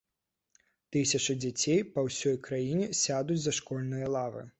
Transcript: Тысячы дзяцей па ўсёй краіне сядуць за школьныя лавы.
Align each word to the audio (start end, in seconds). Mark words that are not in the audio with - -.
Тысячы 0.95 1.35
дзяцей 1.43 1.81
па 1.97 2.05
ўсёй 2.07 2.39
краіне 2.47 2.87
сядуць 3.01 3.41
за 3.43 3.55
школьныя 3.59 4.09
лавы. 4.17 4.43